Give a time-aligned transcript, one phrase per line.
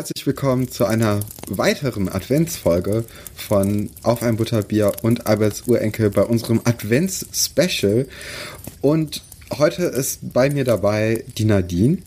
[0.00, 3.04] herzlich willkommen zu einer weiteren Adventsfolge
[3.36, 8.08] von Auf ein Butterbier und Alberts Urenkel bei unserem Advents-Special.
[8.80, 9.22] Und
[9.58, 11.98] heute ist bei mir dabei die Nadine.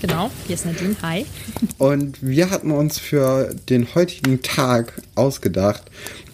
[0.00, 0.96] Genau, hier ist Nadine.
[1.02, 1.26] Hi.
[1.76, 5.82] Und wir hatten uns für den heutigen Tag ausgedacht,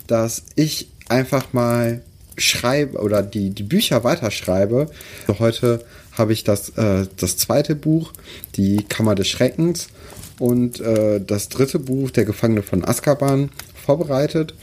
[0.06, 2.03] dass ich einfach mal
[2.36, 4.89] schreibe oder die, die Bücher weiterschreibe.
[5.27, 8.13] Also heute habe ich das, äh, das zweite Buch,
[8.55, 9.89] Die Kammer des Schreckens,
[10.39, 14.55] und äh, das dritte Buch, Der Gefangene von Azkaban, vorbereitet.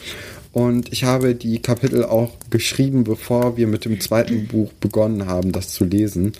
[0.54, 5.54] Und ich habe die Kapitel auch geschrieben, bevor wir mit dem zweiten Buch begonnen haben,
[5.54, 6.34] das zu lesen.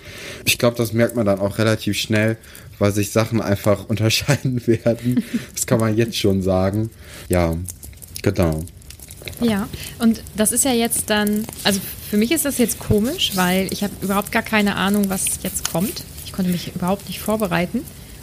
[0.44, 2.38] Ich glaube, das merkt man dann auch relativ schnell,
[2.78, 5.24] weil sich Sachen einfach unterscheiden werden.
[5.54, 6.90] Das kann man jetzt schon sagen.
[7.30, 7.56] Ja,
[8.22, 8.62] genau.
[9.40, 9.70] Ja,
[10.00, 13.84] und das ist ja jetzt dann, also für mich ist das jetzt komisch, weil ich
[13.84, 16.04] habe überhaupt gar keine Ahnung, was jetzt kommt.
[16.26, 17.82] Ich konnte mich überhaupt nicht vorbereiten.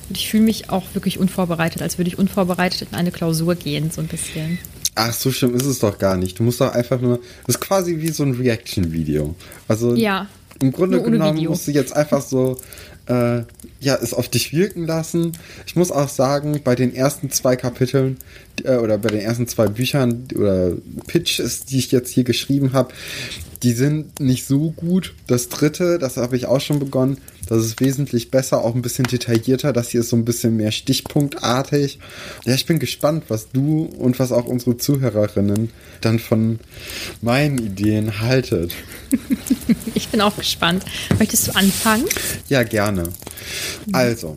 [0.08, 3.90] Und ich fühle mich auch wirklich unvorbereitet, als würde ich unvorbereitet in eine Klausur gehen,
[3.90, 4.58] so ein bisschen.
[4.94, 6.38] Ach, so schlimm ist es doch gar nicht.
[6.38, 7.18] Du musst doch einfach nur.
[7.46, 9.34] Das ist quasi wie so ein Reaction-Video.
[9.68, 10.28] Also Ja,
[10.60, 11.50] im Grunde genommen Video.
[11.50, 12.58] musst du jetzt einfach so
[13.08, 13.42] äh,
[13.80, 15.32] ja, es auf dich wirken lassen.
[15.66, 18.18] Ich muss auch sagen, bei den ersten zwei Kapiteln
[18.64, 20.72] äh, oder bei den ersten zwei Büchern oder
[21.06, 22.92] Pitches, die ich jetzt hier geschrieben habe,
[23.62, 25.14] die sind nicht so gut.
[25.26, 29.06] Das dritte, das habe ich auch schon begonnen, das ist wesentlich besser, auch ein bisschen
[29.06, 29.72] detaillierter.
[29.72, 31.98] Das hier ist so ein bisschen mehr stichpunktartig.
[32.44, 35.70] Ja, ich bin gespannt, was du und was auch unsere Zuhörerinnen
[36.02, 36.60] dann von
[37.22, 38.72] meinen Ideen haltet.
[39.94, 40.84] Ich bin auch gespannt.
[41.18, 42.04] Möchtest du anfangen?
[42.48, 43.04] Ja, gerne.
[43.92, 44.36] Also,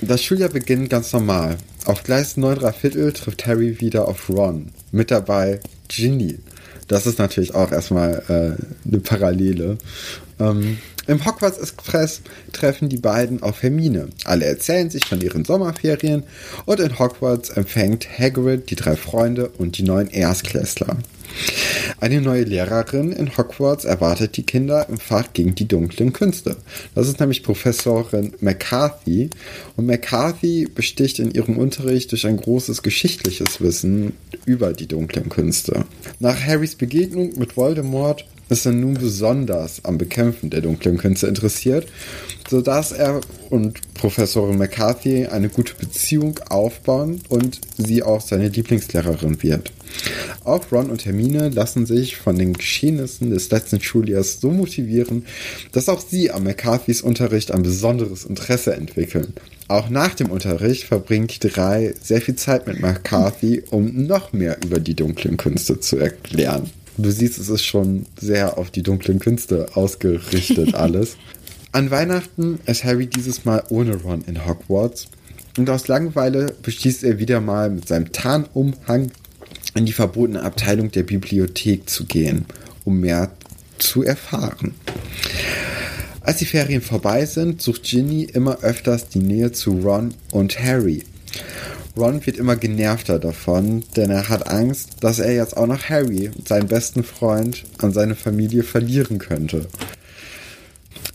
[0.00, 1.58] das Schuljahr beginnt ganz normal.
[1.84, 4.70] Auf Gleis 9 3 Viertel trifft Harry wieder auf Ron.
[4.90, 6.38] Mit dabei Ginny.
[6.88, 9.78] Das ist natürlich auch erstmal äh, eine Parallele.
[10.40, 14.08] Ähm, Im Hogwarts Express treffen die beiden auf Hermine.
[14.24, 16.22] Alle erzählen sich von ihren Sommerferien
[16.64, 20.96] und in Hogwarts empfängt Hagrid die drei Freunde und die neuen Erstklässler.
[22.00, 26.56] Eine neue Lehrerin in Hogwarts erwartet die Kinder im Fach gegen die dunklen Künste.
[26.94, 29.30] Das ist nämlich Professorin McCarthy.
[29.76, 34.14] Und McCarthy besticht in ihrem Unterricht durch ein großes geschichtliches Wissen
[34.44, 35.84] über die dunklen Künste.
[36.20, 41.88] Nach Harrys Begegnung mit Voldemort ist er nun besonders am Bekämpfen der dunklen Künste interessiert,
[42.48, 43.20] sodass er
[43.50, 49.72] und Professorin McCarthy eine gute Beziehung aufbauen und sie auch seine Lieblingslehrerin wird.
[50.44, 55.24] Auch Ron und Hermine lassen sich von den Geschehnissen des letzten Schuljahres so motivieren,
[55.72, 59.34] dass auch sie am McCarthys Unterricht ein besonderes Interesse entwickeln.
[59.68, 64.58] Auch nach dem Unterricht verbringen die drei sehr viel Zeit mit McCarthy, um noch mehr
[64.62, 66.70] über die dunklen Künste zu erklären.
[66.98, 71.16] Du siehst, es ist schon sehr auf die dunklen Künste ausgerichtet alles.
[71.72, 75.08] An Weihnachten ist Harry dieses Mal ohne Ron in Hogwarts
[75.56, 79.10] und aus Langeweile beschließt er wieder mal mit seinem Tarnumhang
[79.74, 82.44] in die verbotene Abteilung der Bibliothek zu gehen,
[82.84, 83.30] um mehr
[83.78, 84.74] zu erfahren.
[86.20, 91.04] Als die Ferien vorbei sind, sucht Ginny immer öfters die Nähe zu Ron und Harry.
[91.96, 96.30] Ron wird immer genervter davon, denn er hat Angst, dass er jetzt auch noch Harry,
[96.46, 99.66] seinen besten Freund, an seine Familie verlieren könnte.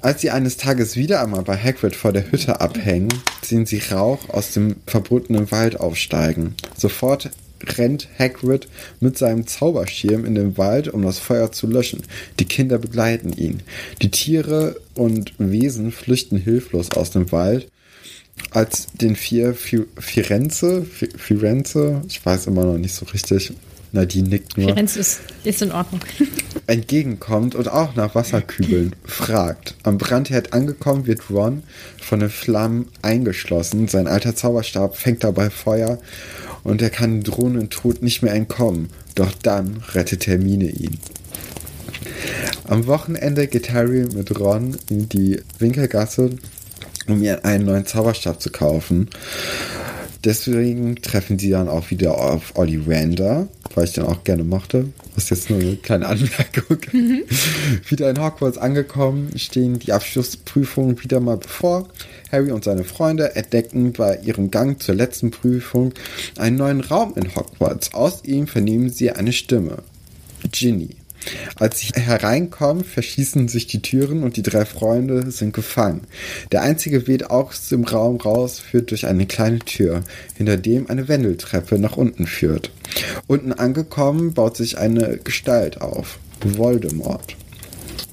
[0.02, 3.10] Als sie eines Tages wieder einmal bei Hagrid vor der Hütte abhängen,
[3.42, 6.56] sehen sie Rauch aus dem verbotenen Wald aufsteigen.
[6.78, 7.32] Sofort
[7.78, 8.68] rennt Hagrid
[9.00, 12.04] mit seinem Zauberschirm in den Wald, um das Feuer zu löschen.
[12.40, 13.64] Die Kinder begleiten ihn.
[14.04, 17.68] Die Tiere und Wesen flüchten hilflos aus dem Wald.
[18.52, 23.54] Als den vier Fi- Firenze, Fi- Firenze, ich weiß immer noch nicht so richtig,
[23.92, 26.02] Nadine nickt nur, Firenze ist, ist in Ordnung.
[26.68, 29.76] entgegenkommt und auch nach Wasserkübeln fragt.
[29.84, 31.64] Am Brandherd angekommen wird Ron
[32.02, 33.88] von den Flammen eingeschlossen.
[33.88, 36.00] Sein alter Zauberstab fängt dabei Feuer
[36.64, 38.90] und er kann drohenden Tod nicht mehr entkommen.
[39.16, 41.00] Doch dann rettet Hermine ihn.
[42.66, 46.32] Am Wochenende geht Harry mit Ron in die Winkelgasse,
[47.08, 49.10] um ihr einen neuen Zauberstab zu kaufen.
[50.24, 54.88] Deswegen treffen sie dann auch wieder auf Ollivander, weil ich den auch gerne mochte.
[55.16, 56.80] Das ist jetzt nur eine kleine Anmerkung.
[57.88, 61.88] wieder in Hogwarts angekommen, stehen die Abschlussprüfungen wieder mal bevor.
[62.32, 65.94] Harry und seine Freunde entdecken bei ihrem Gang zur letzten Prüfung
[66.38, 67.94] einen neuen Raum in Hogwarts.
[67.94, 69.78] Aus ihm vernehmen sie eine Stimme.
[70.52, 70.90] Ginny.
[71.56, 76.02] Als sie hereinkommen, verschießen sich die Türen und die drei Freunde sind gefangen.
[76.52, 80.04] Der einzige Weg aus dem Raum raus führt durch eine kleine Tür,
[80.36, 82.72] hinter dem eine Wendeltreppe nach unten führt.
[83.28, 86.20] Unten angekommen baut sich eine Gestalt auf.
[86.42, 87.36] Voldemort.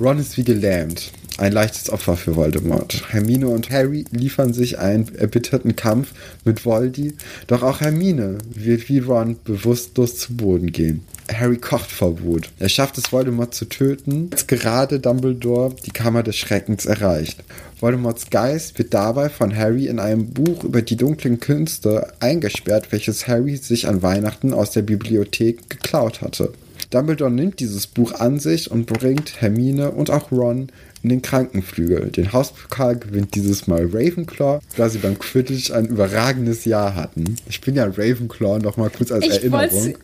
[0.01, 1.13] Ron ist wie gelähmt.
[1.37, 3.13] Ein leichtes Opfer für Voldemort.
[3.13, 6.13] Hermine und Harry liefern sich einen erbitterten Kampf
[6.45, 7.15] mit Voldy,
[7.49, 11.05] doch auch Hermine wird wie Ron bewusstlos zu Boden gehen.
[11.33, 12.51] Harry kocht vor Wut.
[12.59, 17.43] Er schafft es, Voldemort zu töten, als gerade Dumbledore die Kammer des Schreckens erreicht.
[17.81, 23.27] Voldemorts Geist wird dabei von Harry in einem Buch über die dunklen Künste eingesperrt, welches
[23.29, 26.53] Harry sich an Weihnachten aus der Bibliothek geklaut hatte.
[26.95, 30.69] Dumbledore nimmt dieses Buch an sich und bringt Hermine und auch Ron
[31.03, 32.13] in den Krankenflügel.
[32.13, 37.37] Den Hauspokal gewinnt dieses Mal Ravenclaw, da sie beim Quidditch ein überragendes Jahr hatten.
[37.49, 39.97] Ich bin ja Ravenclaw, noch mal kurz als Ich, Erinnerung.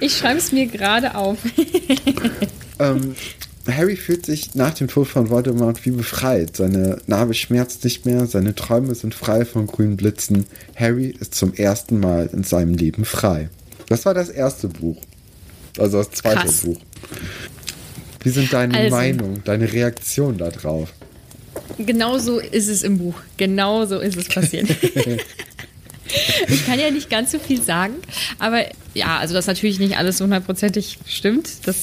[0.00, 1.38] ich schreibe es mir gerade auf.
[2.80, 3.16] Ähm,
[3.66, 6.56] Harry fühlt sich nach dem Tod von Voldemort wie befreit.
[6.56, 10.46] Seine Narbe schmerzt nicht mehr, seine Träume sind frei von grünen Blitzen.
[10.76, 13.50] Harry ist zum ersten Mal in seinem Leben frei.
[13.88, 15.02] Das war das erste Buch.
[15.78, 16.60] Also das zweite Krass.
[16.62, 16.78] Buch.
[18.22, 18.96] Wie sind deine Also.
[18.96, 20.92] Meinungen, deine Reaktion darauf?
[21.78, 23.14] Genau so ist es im Buch.
[23.36, 24.68] Genau so ist es passiert.
[26.48, 27.94] ich kann ja nicht ganz so viel sagen,
[28.38, 28.64] aber
[28.94, 31.76] ja, also dass natürlich nicht alles hundertprozentig stimmt, das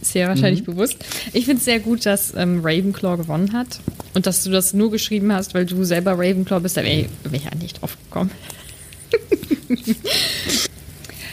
[0.00, 0.96] ist ja wahrscheinlich bewusst.
[1.32, 3.80] Ich finde es sehr gut, dass ähm, Ravenclaw gewonnen hat
[4.14, 7.44] und dass du das nur geschrieben hast, weil du selber Ravenclaw bist, da wäre ich,
[7.44, 8.30] ja nicht drauf gekommen.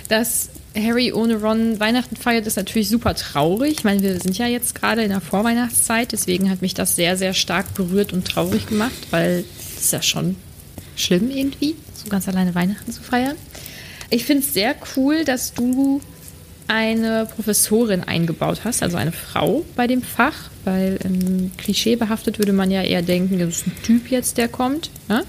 [0.10, 0.50] dass
[0.82, 3.78] Harry ohne Ron Weihnachten feiert, ist natürlich super traurig.
[3.80, 7.18] Ich meine, wir sind ja jetzt gerade in der Vorweihnachtszeit, deswegen hat mich das sehr,
[7.18, 9.44] sehr stark berührt und traurig gemacht, weil
[9.76, 10.36] es ist ja schon
[10.96, 13.36] schlimm irgendwie, so ganz alleine Weihnachten zu feiern.
[14.10, 16.02] Ich finde es sehr cool, dass du
[16.68, 22.72] eine Professorin eingebaut hast, also eine Frau bei dem Fach, weil ähm, klischeebehaftet würde man
[22.72, 24.90] ja eher denken, das ist ein Typ jetzt, der kommt.
[25.08, 25.24] Ne?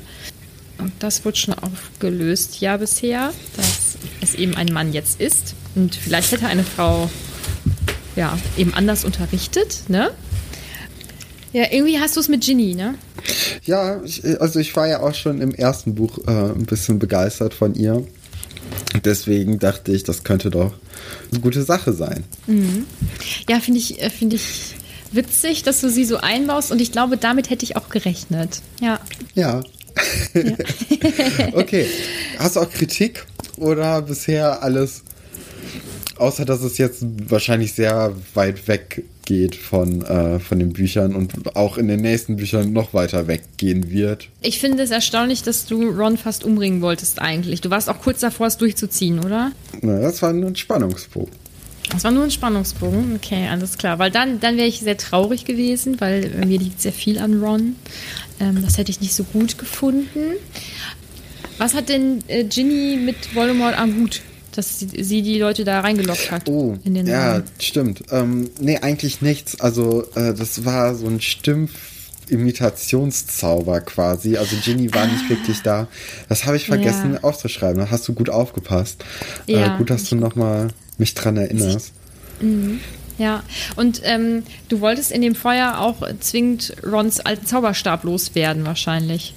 [0.79, 3.88] Und das wurde schon aufgelöst, ja, bisher, dass
[4.21, 5.55] es eben ein Mann jetzt ist.
[5.75, 7.11] Und vielleicht hätte eine Frau
[8.17, 10.11] ja eben anders unterrichtet, ne?
[11.53, 12.95] Ja, irgendwie hast du es mit Ginny, ne?
[13.65, 17.55] Ja, ich, also ich war ja auch schon im ersten Buch äh, ein bisschen begeistert
[17.55, 18.05] von ihr.
[19.05, 20.75] Deswegen dachte ich, das könnte doch
[21.31, 22.25] eine gute Sache sein.
[23.49, 24.75] Ja, finde ich, äh, finde ich
[25.13, 28.61] witzig, dass du sie so einbaust und ich glaube, damit hätte ich auch gerechnet.
[28.81, 29.01] Ja.
[29.35, 29.63] Ja.
[31.55, 31.87] okay.
[32.39, 33.25] Hast du auch Kritik
[33.61, 35.03] oder bisher alles,
[36.17, 41.55] außer dass es jetzt wahrscheinlich sehr weit weg geht von, äh, von den Büchern und
[41.55, 44.29] auch in den nächsten Büchern noch weiter weggehen wird?
[44.41, 47.61] Ich finde es erstaunlich, dass du Ron fast umbringen wolltest eigentlich.
[47.61, 49.53] Du warst auch kurz davor, es durchzuziehen, oder?
[49.83, 51.33] Na, das war ein Spannungsbogen.
[51.91, 53.17] Das war nur ein Spannungsbogen.
[53.17, 53.99] Okay, alles klar.
[53.99, 57.43] Weil dann, dann wäre ich sehr traurig gewesen, weil äh, mir liegt sehr viel an
[57.43, 57.77] Ron.
[58.41, 60.37] Ähm, das hätte ich nicht so gut gefunden.
[61.59, 64.21] Was hat denn äh, Ginny mit Voldemort am Hut,
[64.55, 66.49] dass sie, sie die Leute da reingelockt hat?
[66.49, 67.43] Oh, in den ja, Raum?
[67.59, 68.03] stimmt.
[68.11, 69.61] Ähm, nee, eigentlich nichts.
[69.61, 71.73] Also, äh, das war so ein Stimpf.
[72.31, 74.37] Imitationszauber quasi.
[74.37, 75.89] Also Ginny war nicht wirklich da.
[76.29, 77.21] Das habe ich vergessen Ja.
[77.25, 77.79] aufzuschreiben.
[77.79, 79.05] Da hast du gut aufgepasst.
[79.47, 79.75] Ja.
[79.75, 81.93] äh, gut, dass du nochmal mich dran erinnerst.
[83.19, 83.43] Ja,
[83.77, 89.35] und ähm, du wolltest in dem Feuer auch zwingend Rons alten Zauberstab loswerden, wahrscheinlich.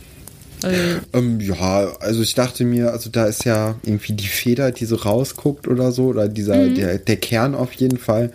[0.63, 4.85] Äh, Ähm, ja, also ich dachte mir, also da ist ja irgendwie die Feder, die
[4.85, 8.31] so rausguckt oder so, oder dieser, der, der Kern auf jeden Fall.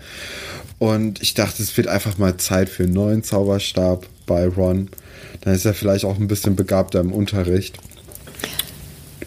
[0.78, 4.88] Und ich dachte, es wird einfach mal Zeit für einen neuen Zauberstab bei Ron.
[5.40, 7.78] Dann ist er vielleicht auch ein bisschen begabter im Unterricht.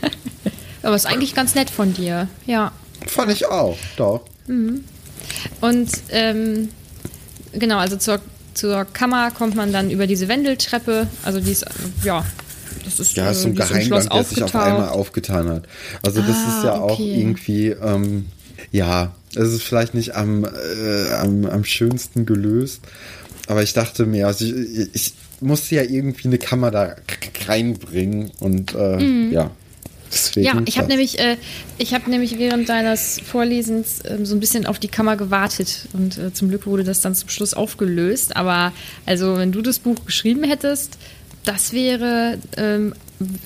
[0.84, 2.28] aber ist eigentlich ganz nett von dir.
[2.46, 2.72] Ja.
[3.08, 4.22] Fand ich auch, doch.
[5.62, 6.70] Und ähm,
[7.54, 8.20] genau, also zur,
[8.54, 11.08] zur Kammer kommt man dann über diese Wendeltreppe.
[11.24, 11.66] Also die ist,
[12.04, 12.26] ja,
[12.98, 15.50] das ist, Ja, äh, ist so ein im Geheimgang, Schloss der sich auf einmal aufgetan
[15.50, 15.64] hat.
[16.04, 17.20] Also das Ah, ist ja auch okay.
[17.22, 18.26] irgendwie, ähm,
[18.72, 22.82] ja, es ist vielleicht nicht am, äh, am, am schönsten gelöst,
[23.48, 26.96] aber ich dachte mir, also ich, ich musste ja irgendwie eine Kammer da
[27.48, 29.52] reinbringen und äh, ja.
[30.12, 30.58] Deswegen Mhm.
[30.58, 31.38] Ja, ich habe nämlich, äh,
[31.78, 36.18] ich habe nämlich während deines Vorlesens ähm, so ein bisschen auf die Kammer gewartet und
[36.18, 38.36] äh, zum Glück wurde das dann zum Schluss aufgelöst.
[38.36, 38.74] Aber
[39.06, 40.98] also, wenn du das Buch geschrieben hättest,
[41.46, 42.94] das wäre ähm,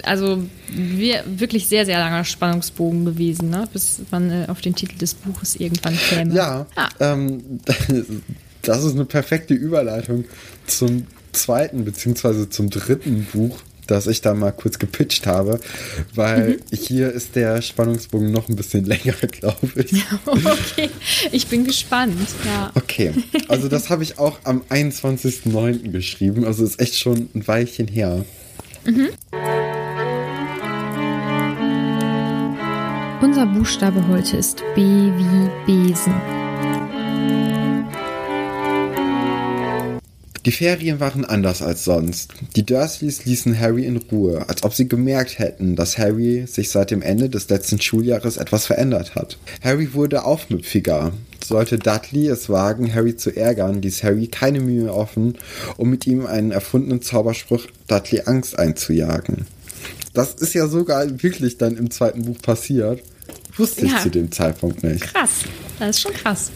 [0.04, 3.68] also wir, wirklich sehr, sehr langer Spannungsbogen gewesen, ne?
[3.74, 6.34] bis man äh, auf den Titel des Buches irgendwann käme.
[6.34, 6.90] Ja, Ah.
[7.00, 7.60] ähm,
[8.62, 10.26] das ist eine perfekte Überleitung
[10.68, 15.60] zum zweiten beziehungsweise zum dritten Buch, das ich da mal kurz gepitcht habe,
[16.16, 16.60] weil Mhm.
[16.78, 19.94] hier ist der Spannungsbogen noch ein bisschen länger, glaube ich.
[20.26, 20.90] okay,
[21.32, 22.18] ich bin gespannt.
[22.46, 22.72] Ja.
[22.76, 23.12] Okay,
[23.48, 25.92] also das habe ich auch am 21.09.
[25.92, 28.24] geschrieben, also ist echt schon ein Weilchen her.
[33.22, 36.14] Unser Buchstabe heute ist B wie Besen.
[40.46, 42.34] Die Ferien waren anders als sonst.
[42.58, 46.92] Die Dursleys ließen Harry in Ruhe, als ob sie gemerkt hätten, dass Harry sich seit
[46.92, 49.38] dem Ende des letzten Schuljahres etwas verändert hat.
[49.64, 51.14] Harry wurde aufmüpfiger.
[51.42, 55.38] Sollte Dudley es wagen, Harry zu ärgern, ließ Harry keine Mühe offen,
[55.78, 59.46] um mit ihm einen erfundenen Zauberspruch Dudley Angst einzujagen.
[60.14, 63.02] Das ist ja sogar wirklich dann im zweiten Buch passiert.
[63.56, 64.00] Wusste ich Ja.
[64.02, 65.02] zu dem Zeitpunkt nicht.
[65.04, 65.30] Krass,
[65.80, 66.52] das ist schon krass.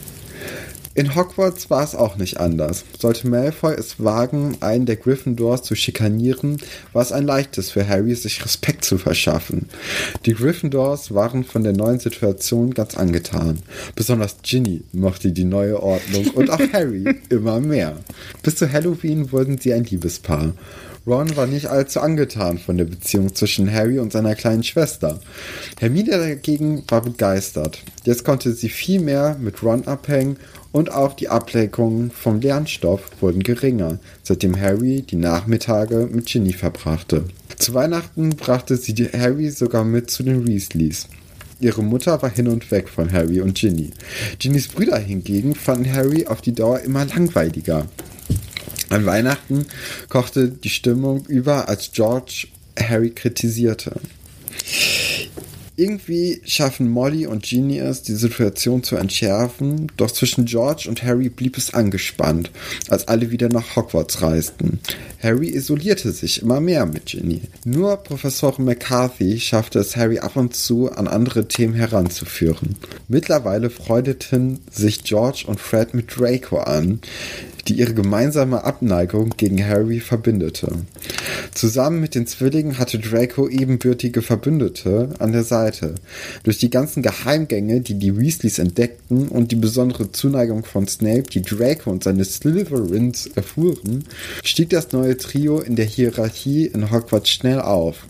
[0.98, 2.84] In Hogwarts war es auch nicht anders.
[2.98, 6.58] Sollte Malfoy es wagen, einen der Gryffindors zu schikanieren,
[6.92, 9.70] war es ein leichtes für Harry, sich Respekt zu verschaffen.
[10.26, 13.60] Die Gryffindors waren von der neuen Situation ganz angetan.
[13.94, 17.98] Besonders Ginny mochte die neue Ordnung und auch Harry immer mehr.
[18.42, 20.54] Bis zu Halloween wurden sie ein Liebespaar.
[21.06, 25.22] Ron war nicht allzu angetan von der Beziehung zwischen Harry und seiner kleinen Schwester.
[25.80, 27.84] Hermine dagegen war begeistert.
[28.04, 30.38] Jetzt konnte sie viel mehr mit Ron abhängen
[30.72, 37.26] und auch die Ablenkungen vom Lernstoff wurden geringer, seitdem Harry die Nachmittage mit Ginny verbrachte.
[37.58, 41.08] Zu Weihnachten brachte sie Harry sogar mit zu den Weasleys.
[41.60, 43.92] Ihre Mutter war hin und weg von Harry und Ginny.
[44.38, 47.88] Ginnys Brüder hingegen fanden Harry auf die Dauer immer langweiliger.
[48.90, 49.66] An Weihnachten
[50.08, 52.48] kochte die Stimmung über, als George
[52.80, 54.00] Harry kritisierte.
[55.80, 61.30] Irgendwie schaffen Molly und Ginny es, die Situation zu entschärfen, doch zwischen George und Harry
[61.30, 62.50] blieb es angespannt,
[62.90, 64.80] als alle wieder nach Hogwarts reisten.
[65.22, 67.42] Harry isolierte sich immer mehr mit Ginny.
[67.64, 72.76] Nur Professor McCarthy schaffte es Harry ab und zu an andere Themen heranzuführen.
[73.08, 77.02] Mittlerweile freundeten sich George und Fred mit Draco an,
[77.68, 80.72] die ihre gemeinsame Abneigung gegen Harry verbündete.
[81.54, 85.96] Zusammen mit den Zwillingen hatte Draco ebenbürtige Verbündete an der Seite.
[86.44, 91.42] Durch die ganzen Geheimgänge, die die Weasleys entdeckten und die besondere Zuneigung von Snape, die
[91.42, 94.06] Draco und seine Slytherins erfuhren,
[94.44, 98.08] stieg das neue Trio in der Hierarchie in Hogwarts schnell auf.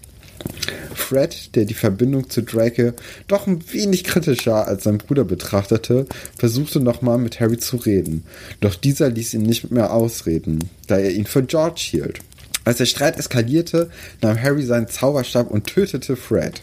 [0.93, 2.91] Fred, der die Verbindung zu Draco
[3.27, 6.05] doch ein wenig kritischer als sein Bruder betrachtete,
[6.37, 8.23] versuchte nochmal mit Harry zu reden.
[8.59, 12.19] Doch dieser ließ ihn nicht mehr ausreden, da er ihn für George hielt.
[12.65, 13.89] Als der Streit eskalierte,
[14.21, 16.61] nahm Harry seinen Zauberstab und tötete Fred.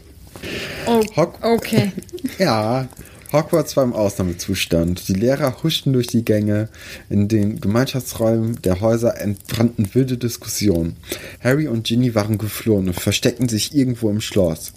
[0.87, 1.93] Oh, Hog okay.
[2.39, 2.89] ja,
[3.35, 5.09] Hogwarts war im Ausnahmezustand.
[5.09, 6.69] Die Lehrer huschten durch die Gänge.
[7.11, 10.95] In den Gemeinschaftsräumen der Häuser entbrannten wilde Diskussionen.
[11.43, 14.73] Harry und Ginny waren geflohen und versteckten sich irgendwo im Schloss.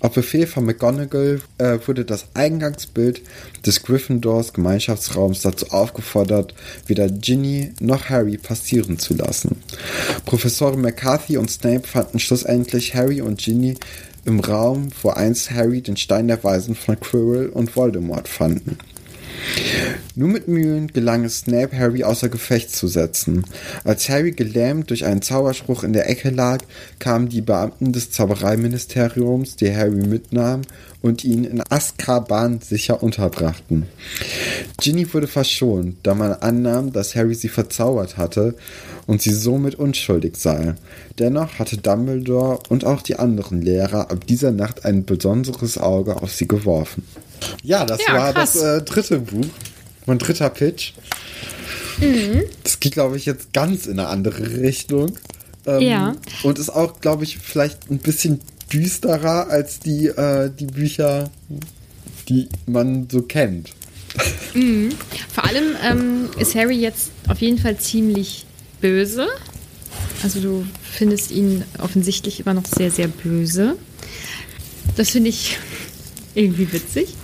[0.00, 3.22] Auf Befehl von McGonagall äh, wurde das Eingangsbild
[3.66, 6.54] des Gryffindors Gemeinschaftsraums dazu aufgefordert,
[6.86, 9.56] weder Ginny noch Harry passieren zu lassen.
[10.24, 13.76] Professor McCarthy und Snape fanden schlussendlich Harry und Ginny
[14.24, 18.78] im Raum, wo einst Harry den Stein der Weisen von Quirrell und Voldemort fanden.
[20.14, 23.44] Nur mit Mühen gelang es Snape, Harry außer Gefecht zu setzen.
[23.84, 26.58] Als Harry gelähmt durch einen Zauberspruch in der Ecke lag,
[26.98, 30.66] kamen die Beamten des Zaubereiministeriums, die Harry mitnahmen
[31.02, 33.86] und ihn in Azkaban sicher unterbrachten.
[34.80, 38.56] Ginny wurde verschont, da man annahm, dass Harry sie verzaubert hatte
[39.06, 40.74] und sie somit unschuldig sei.
[41.18, 46.32] Dennoch hatte Dumbledore und auch die anderen Lehrer ab dieser Nacht ein besonderes Auge auf
[46.32, 47.04] sie geworfen.
[47.62, 48.52] Ja, das Ja, war krass.
[48.54, 49.46] das äh, dritte Buch.
[50.06, 50.92] Mein dritter Pitch.
[52.00, 52.44] Mhm.
[52.64, 55.18] Das geht, glaube ich, jetzt ganz in eine andere Richtung.
[55.66, 56.16] Ähm, Ja.
[56.44, 58.40] Und ist auch, glaube ich, vielleicht ein bisschen
[58.72, 61.30] düsterer als die, äh, die Bücher,
[62.28, 63.70] die man so kennt.
[65.32, 68.46] Vor allem ähm, ist Harry jetzt auf jeden Fall ziemlich
[68.80, 69.26] böse.
[70.22, 73.76] Also du findest ihn offensichtlich immer noch sehr, sehr böse.
[74.96, 75.58] Das finde ich
[76.34, 77.14] irgendwie witzig.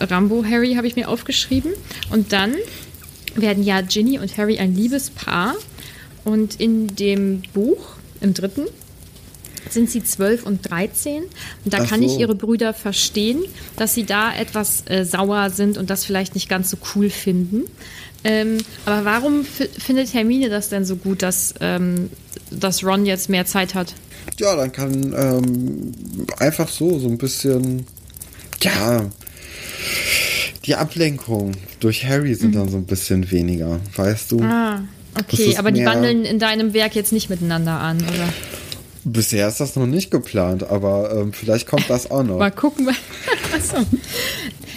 [0.00, 1.72] Rambo Harry habe ich mir aufgeschrieben.
[2.10, 2.54] Und dann
[3.34, 5.54] werden ja Ginny und Harry ein Liebespaar.
[6.24, 8.66] Und in dem Buch, im dritten,
[9.70, 11.22] sind sie 12 und 13.
[11.22, 11.30] Und
[11.64, 12.18] da Ach kann ich so.
[12.20, 13.42] ihre Brüder verstehen,
[13.76, 17.64] dass sie da etwas äh, sauer sind und das vielleicht nicht ganz so cool finden.
[18.24, 22.10] Ähm, aber warum findet Hermine das denn so gut, dass, ähm,
[22.50, 23.94] dass Ron jetzt mehr Zeit hat?
[24.38, 25.92] Ja, dann kann ähm,
[26.38, 27.86] einfach so, so ein bisschen,
[28.62, 29.10] ja,
[30.64, 34.38] die Ablenkung durch Harry sind dann so ein bisschen weniger, weißt du?
[34.40, 34.44] Mhm.
[34.50, 34.80] Ah,
[35.18, 38.28] okay, aber die wandeln in deinem Werk jetzt nicht miteinander an, oder?
[39.04, 42.38] Bisher ist das noch nicht geplant, aber ähm, vielleicht kommt das auch noch.
[42.38, 42.88] Mal gucken.
[43.54, 43.84] Achso.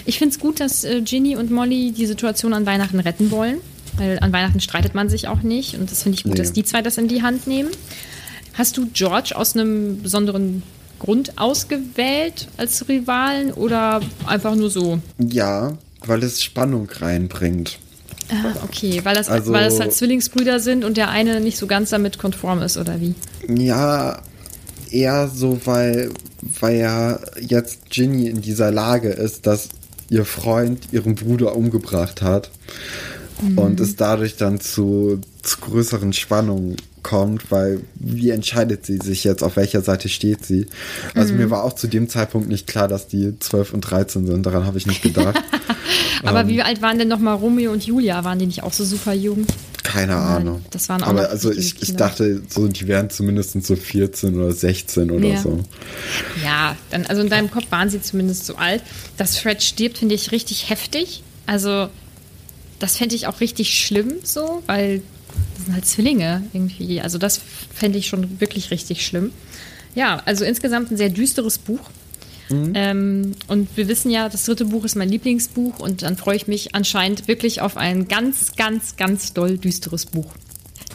[0.04, 3.58] Ich finde es gut, dass äh, Ginny und Molly die Situation an Weihnachten retten wollen.
[3.98, 5.78] Weil an Weihnachten streitet man sich auch nicht.
[5.78, 6.38] Und das finde ich gut, Nee.
[6.38, 7.70] dass die zwei das in die Hand nehmen.
[8.54, 10.62] Hast du George aus einem besonderen
[10.98, 14.98] Grund ausgewählt als Rivalen oder einfach nur so?
[15.18, 17.78] Ja, weil es Spannung reinbringt.
[18.30, 21.66] Ah, okay, weil das, Also- weil das halt Zwillingsbrüder sind und der eine nicht so
[21.66, 23.14] ganz damit konform ist, oder wie?
[23.48, 24.20] Ja,
[24.90, 26.10] eher so, weil,
[26.60, 29.68] weil ja jetzt Ginny in dieser Lage ist, dass
[30.08, 32.50] ihr Freund ihren Bruder umgebracht hat
[33.56, 39.42] und es dadurch dann zu, zu größeren Spannungen kommt, weil wie entscheidet sie sich jetzt,
[39.44, 40.66] auf welcher Seite steht sie?
[41.14, 44.44] Also mir war auch zu dem Zeitpunkt nicht klar, dass die 12 und 13 sind,
[44.44, 45.40] daran habe ich nicht gedacht.
[46.24, 46.48] Aber Ähm.
[46.48, 48.24] wie alt waren denn nochmal Romeo und Julia?
[48.24, 49.46] Waren die nicht auch so super jung?
[49.84, 50.62] Keine Ahnung.
[50.70, 54.52] das waren auch Aber also ich, ich dachte, so, die wären zumindest so 14 oder
[54.52, 55.40] 16 oder Ja.
[55.40, 55.60] so.
[56.44, 58.82] Ja, dann, also in deinem Kopf waren sie zumindest so alt.
[59.16, 61.22] Dass Fred stirbt, finde ich richtig heftig.
[61.46, 61.88] Also,
[62.78, 65.02] das fände ich auch richtig schlimm so, weil
[65.56, 67.00] das sind halt Zwillinge irgendwie.
[67.00, 67.40] Also, das
[67.74, 69.32] fände ich schon wirklich richtig schlimm.
[69.94, 71.80] Ja, also insgesamt ein sehr düsteres Buch.
[72.48, 76.46] Ähm, und wir wissen ja, das dritte Buch ist mein Lieblingsbuch und dann freue ich
[76.46, 80.32] mich anscheinend wirklich auf ein ganz, ganz, ganz doll düsteres Buch.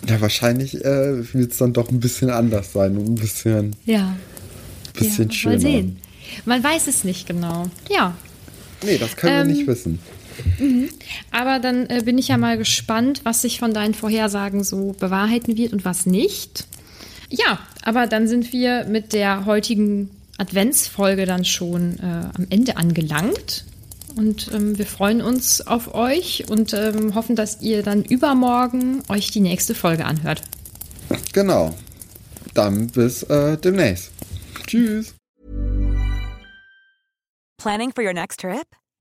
[0.08, 4.16] Ja, wahrscheinlich äh, wird es dann doch ein bisschen anders sein und ein bisschen, Ja.
[4.98, 5.56] bisschen ja, schöner.
[5.56, 5.98] Mal sehen.
[6.46, 7.70] Man weiß es nicht genau.
[7.90, 8.16] Ja,
[8.84, 10.00] Nee, das können wir Ähm, nicht wissen.
[11.32, 15.58] Aber dann äh, bin ich ja mal gespannt, was sich von deinen Vorhersagen so bewahrheiten
[15.58, 16.66] wird und was nicht.
[17.30, 23.66] Ja, aber dann sind wir mit der heutigen Adventsfolge dann schon äh, am Ende angelangt.
[24.16, 29.32] Und ähm, wir freuen uns auf euch und ähm, hoffen, dass ihr dann übermorgen euch
[29.32, 30.42] die nächste Folge anhört.
[31.32, 31.74] Genau.
[32.54, 34.12] Dann bis äh, demnächst.
[34.68, 35.16] Tschüss.
[37.58, 38.81] Planning for your next trip?